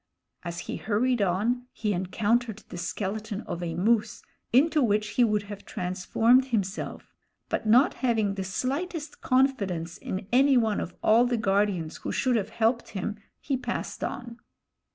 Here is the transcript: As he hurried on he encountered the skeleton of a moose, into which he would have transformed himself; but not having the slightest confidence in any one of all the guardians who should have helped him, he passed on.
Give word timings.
As 0.41 0.61
he 0.61 0.77
hurried 0.77 1.21
on 1.21 1.67
he 1.71 1.93
encountered 1.93 2.63
the 2.69 2.77
skeleton 2.79 3.41
of 3.41 3.61
a 3.61 3.75
moose, 3.75 4.23
into 4.51 4.81
which 4.81 5.09
he 5.09 5.23
would 5.23 5.43
have 5.43 5.63
transformed 5.63 6.45
himself; 6.45 7.13
but 7.49 7.67
not 7.67 7.93
having 8.01 8.33
the 8.33 8.43
slightest 8.43 9.21
confidence 9.21 9.99
in 9.99 10.27
any 10.31 10.57
one 10.57 10.79
of 10.79 10.95
all 11.03 11.27
the 11.27 11.37
guardians 11.37 11.97
who 11.97 12.11
should 12.11 12.35
have 12.35 12.49
helped 12.49 12.89
him, 12.97 13.17
he 13.39 13.55
passed 13.55 14.03
on. 14.03 14.39